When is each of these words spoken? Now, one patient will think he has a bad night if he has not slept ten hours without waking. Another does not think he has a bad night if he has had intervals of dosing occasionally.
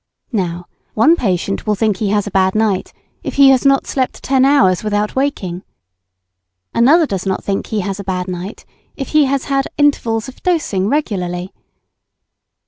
Now, 0.33 0.65
one 0.95 1.15
patient 1.15 1.67
will 1.67 1.75
think 1.75 1.97
he 1.97 2.09
has 2.09 2.25
a 2.25 2.31
bad 2.31 2.55
night 2.55 2.91
if 3.21 3.35
he 3.35 3.49
has 3.49 3.67
not 3.67 3.85
slept 3.85 4.23
ten 4.23 4.45
hours 4.45 4.83
without 4.83 5.15
waking. 5.15 5.61
Another 6.73 7.05
does 7.05 7.27
not 7.27 7.43
think 7.43 7.67
he 7.67 7.81
has 7.81 7.99
a 7.99 8.03
bad 8.03 8.27
night 8.27 8.65
if 8.95 9.09
he 9.09 9.25
has 9.25 9.43
had 9.45 9.67
intervals 9.77 10.27
of 10.27 10.41
dosing 10.41 10.91
occasionally. 10.91 11.53